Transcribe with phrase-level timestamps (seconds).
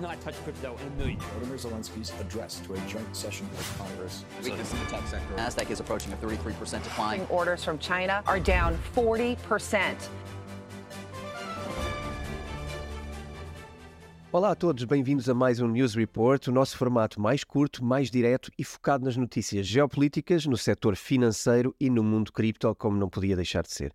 [0.00, 1.32] not touch crypto in a million years.
[1.32, 4.24] Volodymyr Zelensky's address to a joint session of Congress.
[4.42, 5.34] Weakness in the tech sector.
[5.36, 7.26] NASDAQ is approaching a 33% decline.
[7.28, 10.08] Orders from China are down 40%.
[14.32, 18.12] Olá a todos, bem-vindos a mais um News Report, o nosso formato mais curto, mais
[18.12, 23.08] direto e focado nas notícias geopolíticas, no setor financeiro e no mundo cripto, como não
[23.08, 23.92] podia deixar de ser.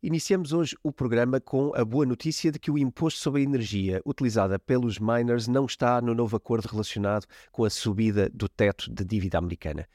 [0.00, 4.00] Iniciamos hoje o programa com a boa notícia de que o imposto sobre a energia
[4.06, 9.04] utilizada pelos miners não está no novo acordo relacionado com a subida do teto de
[9.04, 9.88] dívida americana.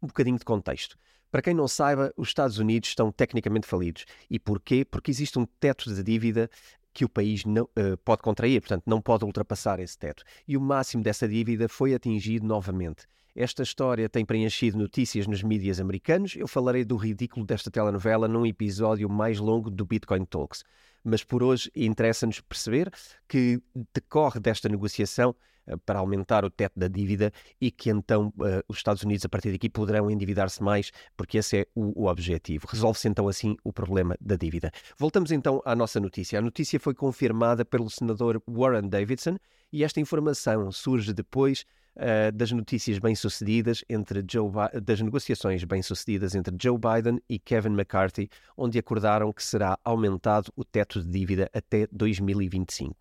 [0.00, 0.96] Um bocadinho de contexto.
[1.28, 4.04] Para quem não saiba, os Estados Unidos estão tecnicamente falidos.
[4.30, 4.84] E porquê?
[4.84, 6.48] Porque existe um teto de dívida
[6.94, 10.22] que o país não, uh, pode contrair, portanto, não pode ultrapassar esse teto.
[10.46, 13.08] E o máximo dessa dívida foi atingido novamente.
[13.40, 16.34] Esta história tem preenchido notícias nos mídias americanos.
[16.34, 20.64] Eu falarei do ridículo desta telenovela num episódio mais longo do Bitcoin Talks.
[21.04, 22.90] Mas por hoje interessa-nos perceber
[23.28, 23.62] que
[23.94, 25.36] decorre desta negociação
[25.68, 29.28] uh, para aumentar o teto da dívida e que então uh, os Estados Unidos, a
[29.28, 32.66] partir daqui, poderão endividar-se mais, porque esse é o, o objetivo.
[32.68, 34.72] Resolve-se então assim o problema da dívida.
[34.98, 36.40] Voltamos então à nossa notícia.
[36.40, 39.38] A notícia foi confirmada pelo senador Warren Davidson
[39.72, 41.64] e esta informação surge depois
[41.98, 44.50] uh, das notícias bem-sucedidas entre Joe
[44.82, 50.64] das negociações bem-sucedidas entre Joe Biden e Kevin McCarthy, onde acordaram que será aumentado o
[50.64, 52.96] teto de dívida até 2025.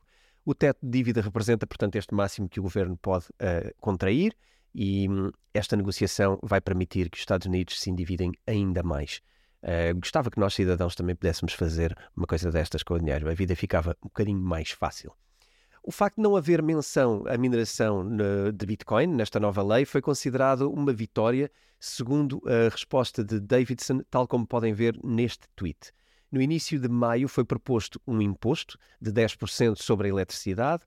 [0.45, 4.35] O teto de dívida representa, portanto, este máximo que o governo pode uh, contrair
[4.73, 9.21] e um, esta negociação vai permitir que os Estados Unidos se endividem ainda mais.
[9.61, 13.29] Uh, gostava que nós, cidadãos, também pudéssemos fazer uma coisa destas com o dinheiro.
[13.29, 15.13] A vida ficava um bocadinho mais fácil.
[15.87, 18.05] O facto de não haver menção à mineração
[18.53, 21.49] de Bitcoin nesta nova lei foi considerado uma vitória,
[21.79, 25.93] segundo a resposta de Davidson, tal como podem ver neste tweet.
[26.29, 30.83] No início de maio foi proposto um imposto de 10% sobre a eletricidade,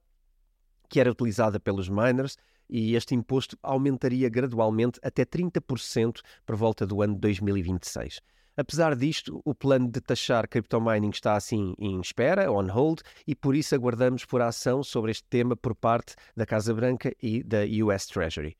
[0.87, 2.37] que era utilizada pelos miners,
[2.69, 8.21] e este imposto aumentaria gradualmente até 30% por volta do ano 2026.
[8.57, 13.55] Apesar disto, o plano de taxar criptomining está assim em espera, on hold, e por
[13.55, 18.05] isso aguardamos por ação sobre este tema por parte da Casa Branca e da US
[18.07, 18.57] Treasury.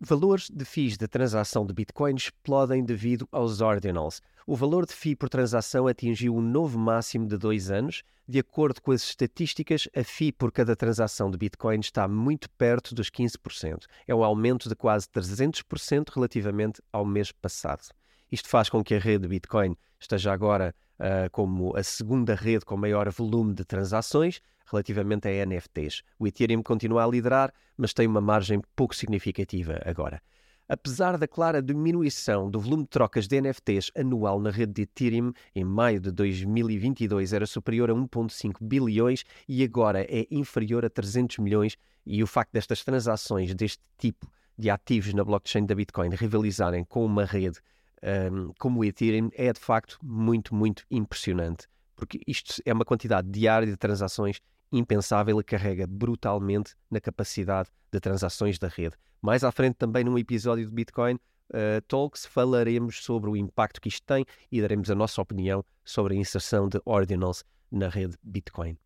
[0.00, 4.20] Valores de FIIs de transação de Bitcoin explodem devido aos ordinals.
[4.44, 8.02] O valor de FII por transação atingiu um novo máximo de dois anos.
[8.28, 12.94] De acordo com as estatísticas, a FII por cada transação de Bitcoin está muito perto
[12.94, 13.84] dos 15%.
[14.06, 17.88] É um aumento de quase 300% relativamente ao mês passado.
[18.34, 22.76] Isto faz com que a rede Bitcoin esteja agora uh, como a segunda rede com
[22.76, 26.02] maior volume de transações relativamente a NFTs.
[26.18, 30.20] O Ethereum continua a liderar, mas tem uma margem pouco significativa agora.
[30.68, 35.32] Apesar da clara diminuição do volume de trocas de NFTs anual na rede de Ethereum,
[35.54, 41.38] em maio de 2022 era superior a 1,5 bilhões e agora é inferior a 300
[41.38, 44.28] milhões, e o facto destas transações deste tipo
[44.58, 47.60] de ativos na blockchain da Bitcoin rivalizarem com uma rede
[48.02, 51.66] um, como o Ethereum é de facto muito, muito impressionante,
[51.96, 54.40] porque isto é uma quantidade diária de transações
[54.72, 58.96] impensável e carrega brutalmente na capacidade de transações da rede.
[59.22, 63.88] Mais à frente, também num episódio de Bitcoin uh, Talks, falaremos sobre o impacto que
[63.88, 68.76] isto tem e daremos a nossa opinião sobre a inserção de ordinals na rede Bitcoin.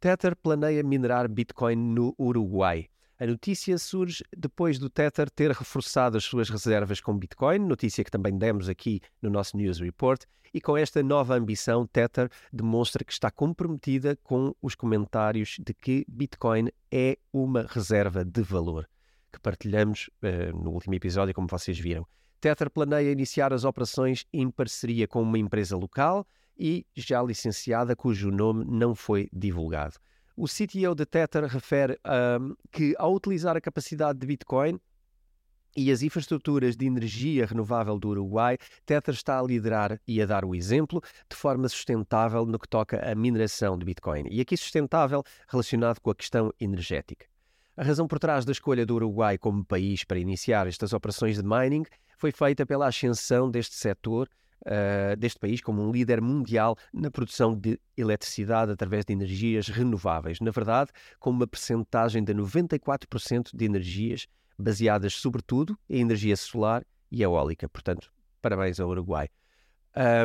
[0.00, 2.88] Tether planeia minerar Bitcoin no Uruguai.
[3.18, 8.10] A notícia surge depois do Tether ter reforçado as suas reservas com Bitcoin, notícia que
[8.10, 10.22] também demos aqui no nosso News Report,
[10.52, 16.04] e com esta nova ambição, Tether demonstra que está comprometida com os comentários de que
[16.06, 18.86] Bitcoin é uma reserva de valor,
[19.32, 22.06] que partilhamos uh, no último episódio, como vocês viram.
[22.38, 28.30] Tether planeia iniciar as operações em parceria com uma empresa local e já licenciada, cujo
[28.30, 29.96] nome não foi divulgado.
[30.38, 34.78] O CTO de Tether refere um, que, ao utilizar a capacidade de Bitcoin
[35.74, 40.44] e as infraestruturas de energia renovável do Uruguai, Tether está a liderar e a dar
[40.44, 44.26] o exemplo de forma sustentável no que toca à mineração de Bitcoin.
[44.30, 47.24] E aqui sustentável relacionado com a questão energética.
[47.74, 51.42] A razão por trás da escolha do Uruguai como país para iniciar estas operações de
[51.42, 51.84] mining
[52.18, 54.28] foi feita pela ascensão deste setor
[54.62, 60.40] uh, deste país como um líder mundial na produção de eletricidade através de energias renováveis.
[60.40, 64.26] Na verdade, com uma percentagem de 94% de energias
[64.58, 67.68] baseadas sobretudo em energia solar e eólica.
[67.68, 68.10] Portanto,
[68.40, 69.28] parabéns ao Uruguai.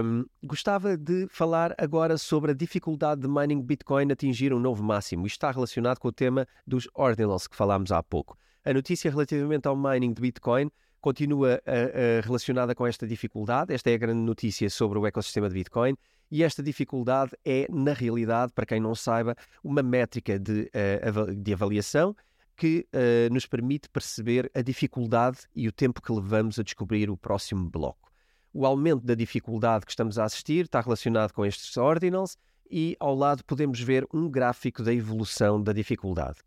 [0.03, 5.25] Um, gostava de falar agora sobre a dificuldade de mining Bitcoin atingir um novo máximo.
[5.25, 8.37] Isto está relacionado com o tema dos ordinals que falámos há pouco.
[8.65, 10.69] A notícia relativamente ao mining de Bitcoin
[11.01, 13.73] continua uh, uh, relacionada com esta dificuldade.
[13.73, 15.95] Esta é a grande notícia sobre o ecossistema de Bitcoin
[16.29, 21.53] E esta dificuldade é, na realidade, para quem não saiba, uma métrica de, uh, de
[21.53, 22.15] avaliação
[22.55, 27.17] que uh, nos permite perceber a dificuldade e o tempo que levamos a descobrir o
[27.17, 28.11] próximo bloco.
[28.53, 32.37] O aumento da dificuldade que estamos a assistir está relacionado com estes ordinals
[32.69, 36.39] e ao lado podemos ver um gráfico da evolução da dificuldade.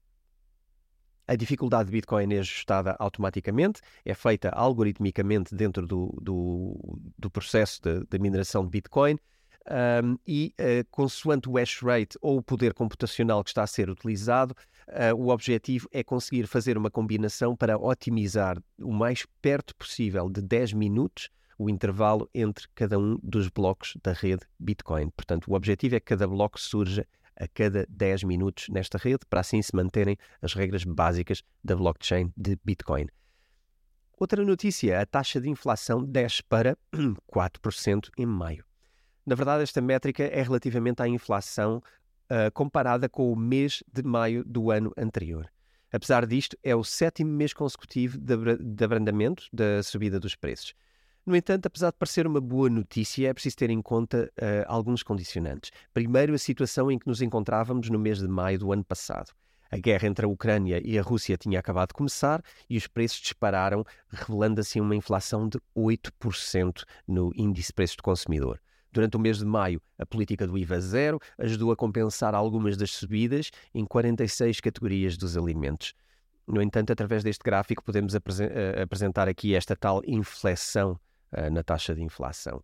[1.27, 7.81] A dificuldade de Bitcoin é ajustada automaticamente, é feita algoritmicamente dentro do, do, do processo
[7.83, 9.19] de, de, mineração de Bitcoin
[10.05, 13.89] um, e, uh, consoante o hash rate ou o poder computacional que está a ser
[13.89, 14.55] utilizado,
[14.89, 20.43] uh, o objetivo é conseguir fazer uma combinação para otimizar o mais perto possível de
[20.43, 25.09] 10 minutos o intervalo entre cada um dos blocos da rede Bitcoin.
[25.11, 29.41] Portanto, o objetivo é que cada bloco surja a cada 10 minutos nesta rede, para
[29.41, 33.07] assim se manterem as regras básicas da blockchain de Bitcoin.
[34.19, 36.77] Outra notícia: a taxa de inflação desce para
[37.33, 38.65] 4% em maio.
[39.27, 41.83] Na verdade, esta métrica é relativamente à inflação
[42.31, 45.51] uh, comparada com o mês de maio do ano anterior.
[45.91, 50.75] Apesar disto, é o sétimo mês consecutivo de abrandamento da subida dos preços.
[51.27, 55.03] No entanto, apesar de parecer uma boa notícia, é preciso ter em conta uh, alguns
[55.03, 55.71] condicionantes.
[55.95, 59.33] Primeiro, a situação em que nos encontrávamos no mês de maio do ano passado.
[59.71, 63.23] A guerra entre a Ucrânia e a Rússia tinha acabado de começar e os preços
[63.23, 68.61] dispararam, revelando assim uma inflação de 8% no índice de preços do consumidor.
[68.93, 72.91] Durante o mês de maio, a política do IVA zero ajudou a compensar algumas das
[72.91, 75.95] subidas em 46 categorias dos alimentos.
[76.47, 78.19] No entanto, através deste gráfico, podemos uh,
[78.83, 81.01] apresentar aqui esta tal inflexão
[81.37, 82.63] uh, na taxa de inflação.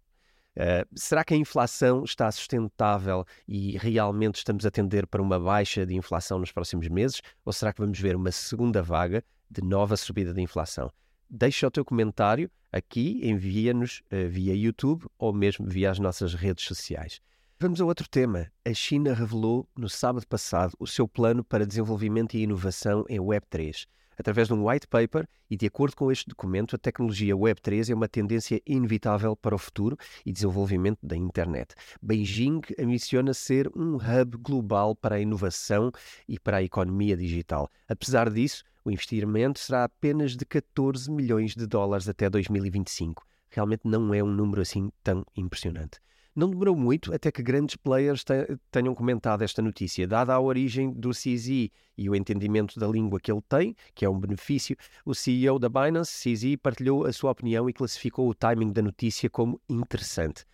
[0.56, 5.86] Uh, será que a inflação está sustentável e realmente estamos a tender para uma baixa
[5.86, 7.20] de inflação nos próximos meses?
[7.44, 10.90] Ou será que vamos ver uma segunda vaga de nova subida de inflação?
[11.28, 16.64] Deixa o teu comentário aqui, envia-nos uh, via YouTube ou mesmo via as nossas redes
[16.64, 17.20] sociais.
[17.58, 18.50] Vamos a outro tema.
[18.64, 23.86] A China revelou no sábado passado o seu plano para desenvolvimento e inovação em Web3
[24.20, 27.94] através de um white paper e, de acordo com este documento, a tecnologia Web3 é
[27.94, 31.74] uma tendência inevitável para o futuro e desenvolvimento da internet.
[32.00, 35.90] Beijing ambiciona ser um hub global para a inovação
[36.28, 37.70] e para a economia digital.
[37.88, 43.24] Apesar disso, o investimento será apenas de 14 milhões de dólares até 2025.
[43.50, 45.98] Realmente não é um número assim tão impressionante.
[46.34, 48.24] Não demorou muito até que grandes players
[48.70, 50.06] tenham comentado esta notícia.
[50.06, 54.08] Dada a origem do CZ e o entendimento da língua que ele tem, que é
[54.08, 58.72] um benefício, o CEO da Binance, CZ, partilhou a sua opinião e classificou o timing
[58.72, 60.44] da notícia como interessante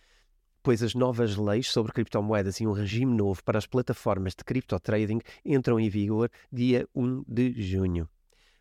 [0.67, 5.21] pois as novas leis sobre criptomoedas e um regime novo para as plataformas de criptotrading
[5.45, 8.09] entram em vigor dia 1 de junho.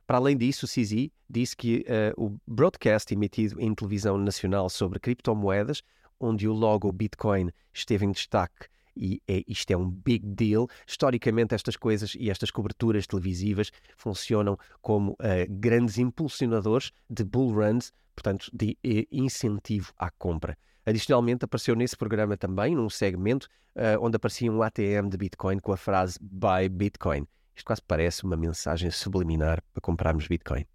[0.07, 5.01] Para além disso, o CZ disse que uh, o broadcast emitido em televisão nacional sobre
[5.01, 5.83] criptomoedas
[6.21, 10.69] onde o logo Bitcoin esteve em destaque e é, isto é um big deal.
[10.87, 15.17] Historicamente, estas coisas e estas coberturas televisivas funcionam como uh,
[15.51, 20.57] grandes impulsionadores de bull runs, portanto, de uh, incentivo à compra.
[20.87, 25.73] Adicionalmente, apareceu nesse programa também, num segmento, uh, onde aparecia um ATM de Bitcoin com
[25.73, 27.27] a frase Buy Bitcoin.
[27.55, 30.67] Isto quase parece uma mensagem subliminar para comprarmos Bitcoin.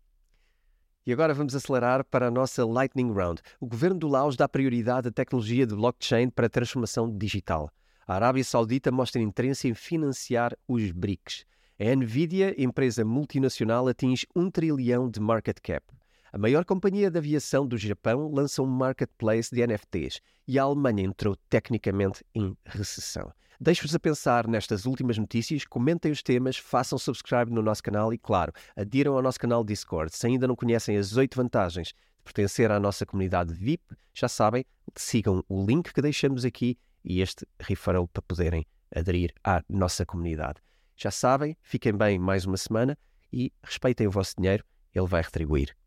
[1.03, 3.41] E agora vamos acelerar para a nossa Lightning Round.
[3.59, 7.71] O governo do Laos dá prioridade à tecnologia de blockchain para a transformação digital.
[8.05, 11.43] A Arábia Saudita mostra interesse em financiar os BRICS.
[11.79, 15.83] A Nvidia, empresa multinacional, atinge um trilhão de market cap.
[16.31, 21.03] A maior companhia de aviação do Japão lança um marketplace de NFTs e a Alemanha
[21.03, 23.33] entrou tecnicamente em recessão.
[23.63, 28.17] Deixo-vos a pensar nestas últimas notícias, comentem os temas, façam subscribe no nosso canal e,
[28.17, 30.11] claro, adiram ao nosso canal Discord.
[30.15, 33.83] Se ainda não conhecem as oito vantagens de pertencer à nossa comunidade VIP,
[34.15, 34.65] já sabem,
[34.95, 36.75] sigam o link que deixamos aqui
[37.05, 38.65] e este referral para poderem
[38.95, 40.59] aderir à nossa comunidade.
[40.97, 42.97] Já sabem, fiquem bem mais uma semana
[43.31, 45.77] e respeitem o vosso dinheiro, ele vai retribuir